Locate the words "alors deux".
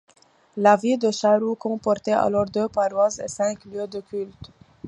2.13-2.67